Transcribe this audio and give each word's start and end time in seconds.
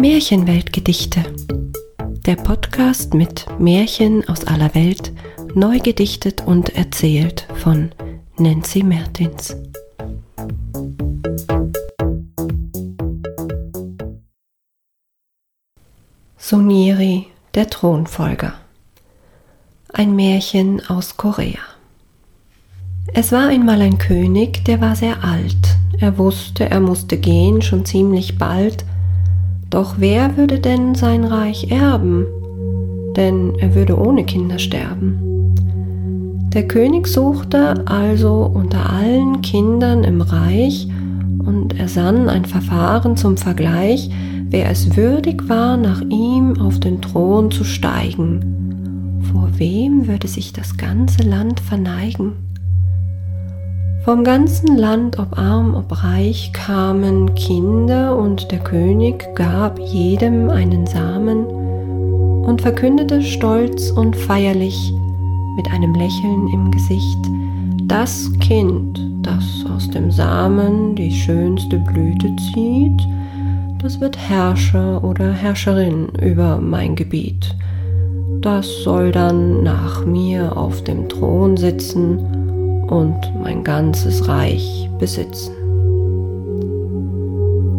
Märchenweltgedichte. 0.00 1.24
Der 2.24 2.36
Podcast 2.36 3.14
mit 3.14 3.46
Märchen 3.58 4.28
aus 4.28 4.44
aller 4.44 4.72
Welt, 4.76 5.12
neu 5.54 5.80
gedichtet 5.80 6.46
und 6.46 6.76
erzählt 6.76 7.48
von 7.56 7.90
Nancy 8.36 8.84
Mertins. 8.84 9.56
Suniri, 16.36 17.26
der 17.54 17.68
Thronfolger. 17.68 18.54
Ein 19.92 20.14
Märchen 20.14 20.80
aus 20.88 21.16
Korea. 21.16 21.58
Es 23.14 23.32
war 23.32 23.48
einmal 23.48 23.80
ein 23.82 23.98
König, 23.98 24.64
der 24.64 24.80
war 24.80 24.94
sehr 24.94 25.24
alt. 25.24 25.76
Er 25.98 26.18
wusste, 26.18 26.70
er 26.70 26.78
musste 26.78 27.16
gehen, 27.18 27.62
schon 27.62 27.84
ziemlich 27.84 28.38
bald. 28.38 28.84
Doch 29.70 29.96
wer 29.98 30.36
würde 30.36 30.60
denn 30.60 30.94
sein 30.94 31.24
Reich 31.24 31.70
erben? 31.70 32.26
Denn 33.16 33.54
er 33.58 33.74
würde 33.74 33.98
ohne 33.98 34.24
Kinder 34.24 34.58
sterben. 34.58 35.54
Der 36.54 36.66
König 36.66 37.06
suchte 37.06 37.86
also 37.86 38.50
unter 38.54 38.90
allen 38.90 39.42
Kindern 39.42 40.04
im 40.04 40.22
Reich 40.22 40.88
und 41.44 41.78
ersann 41.78 42.30
ein 42.30 42.46
Verfahren 42.46 43.16
zum 43.16 43.36
Vergleich, 43.36 44.10
wer 44.48 44.70
es 44.70 44.96
würdig 44.96 45.48
war, 45.48 45.76
nach 45.76 46.00
ihm 46.00 46.58
auf 46.58 46.80
den 46.80 47.02
Thron 47.02 47.50
zu 47.50 47.64
steigen. 47.64 49.20
Vor 49.30 49.50
wem 49.58 50.06
würde 50.08 50.26
sich 50.26 50.54
das 50.54 50.78
ganze 50.78 51.22
Land 51.22 51.60
verneigen? 51.60 52.32
Vom 54.08 54.24
ganzen 54.24 54.78
Land, 54.78 55.18
ob 55.18 55.36
arm, 55.36 55.74
ob 55.74 56.02
reich, 56.02 56.50
kamen 56.54 57.34
Kinder 57.34 58.16
und 58.16 58.50
der 58.50 58.60
König 58.60 59.28
gab 59.34 59.78
jedem 59.78 60.48
einen 60.48 60.86
Samen 60.86 61.44
und 62.42 62.62
verkündete 62.62 63.20
stolz 63.20 63.90
und 63.90 64.16
feierlich 64.16 64.94
mit 65.56 65.70
einem 65.70 65.92
Lächeln 65.92 66.48
im 66.54 66.70
Gesicht, 66.70 67.18
das 67.82 68.32
Kind, 68.40 68.98
das 69.20 69.44
aus 69.76 69.90
dem 69.90 70.10
Samen 70.10 70.94
die 70.94 71.12
schönste 71.12 71.76
Blüte 71.76 72.34
zieht, 72.54 73.06
das 73.82 74.00
wird 74.00 74.16
Herrscher 74.16 75.04
oder 75.04 75.30
Herrscherin 75.30 76.08
über 76.18 76.56
mein 76.62 76.96
Gebiet. 76.96 77.54
Das 78.40 78.66
soll 78.84 79.12
dann 79.12 79.62
nach 79.62 80.06
mir 80.06 80.56
auf 80.56 80.82
dem 80.82 81.10
Thron 81.10 81.58
sitzen 81.58 82.37
und 82.88 83.16
mein 83.42 83.64
ganzes 83.64 84.28
Reich 84.28 84.88
besitzen. 84.98 85.52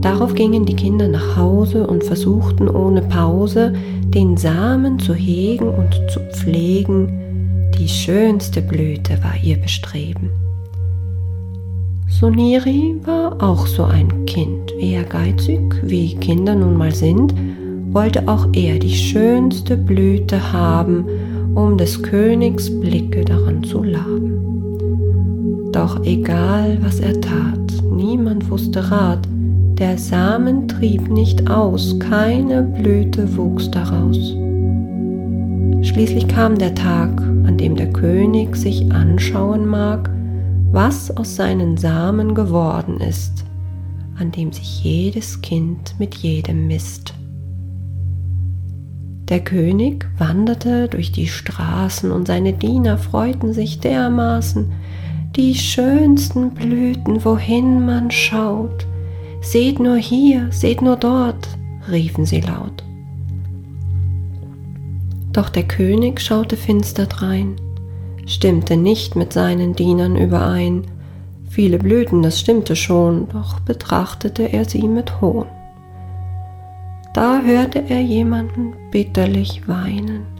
Darauf 0.00 0.34
gingen 0.34 0.64
die 0.64 0.76
Kinder 0.76 1.08
nach 1.08 1.36
Hause 1.36 1.86
und 1.86 2.04
versuchten 2.04 2.68
ohne 2.68 3.02
Pause 3.02 3.72
den 4.04 4.36
Samen 4.36 4.98
zu 4.98 5.12
hegen 5.14 5.68
und 5.68 5.92
zu 6.10 6.20
pflegen. 6.32 7.70
Die 7.78 7.88
schönste 7.88 8.62
Blüte 8.62 9.22
war 9.22 9.34
ihr 9.42 9.56
Bestreben. 9.56 10.30
Soniri 12.08 12.96
war 13.04 13.42
auch 13.42 13.66
so 13.66 13.84
ein 13.84 14.24
Kind, 14.26 14.72
ehrgeizig, 14.80 15.60
wie 15.82 16.16
Kinder 16.16 16.54
nun 16.54 16.76
mal 16.76 16.92
sind, 16.94 17.34
wollte 17.90 18.26
auch 18.28 18.46
er 18.52 18.78
die 18.78 18.94
schönste 18.94 19.76
Blüte 19.76 20.52
haben, 20.52 21.04
um 21.54 21.76
des 21.76 22.02
Königs 22.02 22.70
Blicke 22.80 23.24
daran 23.24 23.62
zu 23.62 23.82
laben. 23.82 24.47
Doch 25.78 26.02
egal, 26.02 26.76
was 26.82 26.98
er 26.98 27.20
tat, 27.20 27.84
niemand 27.88 28.50
wusste 28.50 28.90
Rat, 28.90 29.20
der 29.78 29.96
Samen 29.96 30.66
trieb 30.66 31.08
nicht 31.08 31.48
aus, 31.48 31.96
keine 32.00 32.64
Blüte 32.64 33.36
wuchs 33.36 33.70
daraus. 33.70 34.34
Schließlich 35.86 36.26
kam 36.26 36.58
der 36.58 36.74
Tag, 36.74 37.20
an 37.20 37.56
dem 37.58 37.76
der 37.76 37.92
König 37.92 38.56
sich 38.56 38.90
anschauen 38.90 39.66
mag, 39.66 40.10
was 40.72 41.16
aus 41.16 41.36
seinen 41.36 41.76
Samen 41.76 42.34
geworden 42.34 42.98
ist, 42.98 43.44
an 44.18 44.32
dem 44.32 44.50
sich 44.50 44.82
jedes 44.82 45.42
Kind 45.42 45.94
mit 46.00 46.16
jedem 46.16 46.66
misst. 46.66 47.14
Der 49.28 49.44
König 49.44 50.08
wanderte 50.18 50.88
durch 50.88 51.12
die 51.12 51.28
Straßen 51.28 52.10
und 52.10 52.26
seine 52.26 52.52
Diener 52.52 52.98
freuten 52.98 53.52
sich 53.52 53.78
dermaßen, 53.78 54.72
die 55.38 55.54
schönsten 55.54 56.50
Blüten, 56.50 57.24
wohin 57.24 57.86
man 57.86 58.10
schaut. 58.10 58.86
Seht 59.40 59.78
nur 59.78 59.96
hier, 59.96 60.48
seht 60.50 60.82
nur 60.82 60.96
dort, 60.96 61.48
riefen 61.88 62.26
sie 62.26 62.40
laut. 62.40 62.82
Doch 65.32 65.48
der 65.48 65.62
König 65.62 66.20
schaute 66.20 66.56
finster 66.56 67.06
drein, 67.06 67.54
stimmte 68.26 68.76
nicht 68.76 69.14
mit 69.14 69.32
seinen 69.32 69.74
Dienern 69.74 70.16
überein. 70.16 70.82
Viele 71.48 71.78
Blüten, 71.78 72.22
das 72.22 72.40
stimmte 72.40 72.74
schon, 72.74 73.28
doch 73.28 73.60
betrachtete 73.60 74.52
er 74.52 74.64
sie 74.64 74.88
mit 74.88 75.20
Hohn. 75.20 75.46
Da 77.14 77.42
hörte 77.42 77.84
er 77.88 78.00
jemanden 78.00 78.74
bitterlich 78.90 79.68
weinen 79.68 80.37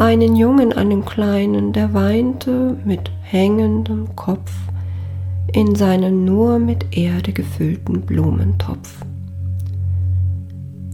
einen 0.00 0.36
Jungen, 0.36 0.72
einen 0.72 1.04
kleinen, 1.04 1.72
der 1.72 1.94
weinte 1.94 2.76
mit 2.84 3.10
hängendem 3.22 4.14
Kopf 4.14 4.52
in 5.52 5.74
seinen 5.74 6.24
nur 6.24 6.58
mit 6.58 6.96
Erde 6.96 7.32
gefüllten 7.32 8.02
Blumentopf. 8.02 9.04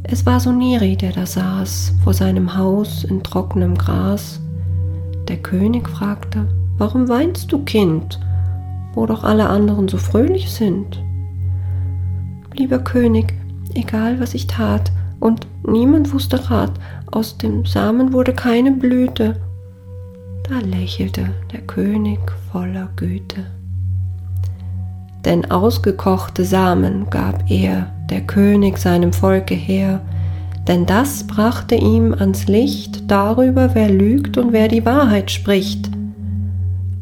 Es 0.04 0.24
war 0.26 0.40
Soniri, 0.40 0.96
der 0.96 1.12
da 1.12 1.26
saß, 1.26 1.94
vor 2.04 2.14
seinem 2.14 2.56
Haus 2.56 3.04
in 3.04 3.22
trockenem 3.22 3.76
Gras. 3.76 4.40
Der 5.28 5.36
König 5.36 5.88
fragte, 5.88 6.46
Warum 6.78 7.08
weinst 7.08 7.52
du, 7.52 7.58
Kind, 7.64 8.20
wo 8.94 9.06
doch 9.06 9.24
alle 9.24 9.48
anderen 9.48 9.88
so 9.88 9.98
fröhlich 9.98 10.50
sind? 10.50 11.02
Lieber 12.54 12.78
König, 12.78 13.34
egal 13.74 14.20
was 14.20 14.34
ich 14.34 14.46
tat, 14.46 14.92
und 15.22 15.47
niemand 15.65 16.12
wusste 16.12 16.50
Rat, 16.50 16.72
aus 17.12 17.38
dem 17.38 17.65
Samen 17.65 18.12
wurde 18.12 18.33
keine 18.33 18.72
Blüte. 18.72 19.37
Da 20.49 20.59
lächelte 20.59 21.31
der 21.53 21.60
König 21.60 22.19
voller 22.50 22.88
Güte. 22.97 23.47
Denn 25.25 25.49
ausgekochte 25.49 26.44
Samen 26.44 27.09
gab 27.09 27.49
er, 27.49 27.93
der 28.11 28.22
König, 28.22 28.78
seinem 28.78 29.12
Volke 29.12 29.55
her, 29.55 30.00
denn 30.66 30.87
das 30.87 31.25
brachte 31.25 31.77
ihm 31.77 32.12
ans 32.12 32.49
Licht 32.49 33.09
darüber, 33.09 33.77
wer 33.77 33.91
lügt 33.91 34.37
und 34.37 34.53
wer 34.53 34.66
die 34.66 34.84
Wahrheit 34.84 35.31
spricht. 35.31 35.88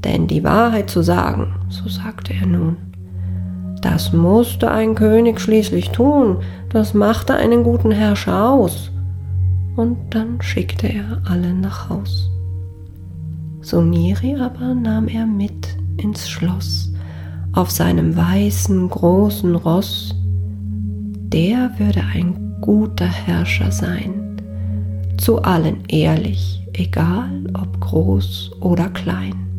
Denn 0.05 0.27
die 0.27 0.45
Wahrheit 0.45 0.91
zu 0.91 1.03
sagen, 1.03 1.55
so 1.71 1.89
sagte 1.89 2.35
er 2.35 2.47
nun, 2.47 2.77
das 3.81 4.13
musste 4.13 4.71
ein 4.71 4.95
König 4.95 5.41
schließlich 5.41 5.91
tun, 5.91 6.39
das 6.69 6.95
machte 6.95 7.35
einen 7.35 7.65
guten 7.65 7.91
Herrscher 7.91 8.51
aus 8.51 8.91
und 9.77 9.97
dann 10.11 10.41
schickte 10.43 10.87
er 10.89 11.23
alle 11.25 11.55
nach 11.55 11.89
Haus. 11.89 12.31
Soniri 13.63 14.37
aber 14.37 14.75
nahm 14.75 15.09
er 15.09 15.27
mit 15.27 15.77
ins 15.97 16.29
Schloss 16.29 16.93
auf 17.53 17.71
seinem 17.71 18.17
weißen 18.17 18.89
großen 18.89 19.55
Ross. 19.55 20.15
Der 21.33 21.71
würde 21.79 22.03
ein 22.15 22.57
guter 22.61 23.07
Herrscher 23.07 23.71
sein, 23.71 24.37
zu 25.19 25.43
allen 25.43 25.85
ehrlich, 25.89 26.67
egal 26.75 27.45
ob 27.55 27.81
groß 27.81 28.53
oder 28.61 28.89
klein. 28.89 29.50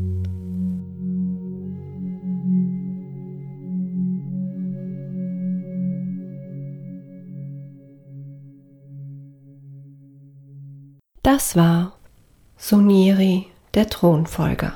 Das 11.34 11.56
war 11.56 11.94
Suniri, 12.58 13.46
der 13.74 13.88
Thronfolger. 13.88 14.74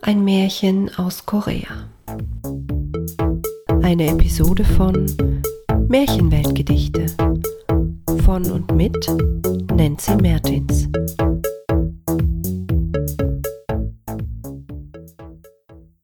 Ein 0.00 0.24
Märchen 0.24 0.90
aus 0.96 1.26
Korea. 1.26 1.90
Eine 3.82 4.12
Episode 4.12 4.64
von 4.64 5.14
Märchenweltgedichte 5.88 7.08
von 8.24 8.50
und 8.50 8.74
mit 8.74 8.96
Nancy 9.76 10.16
Mertins. 10.16 10.88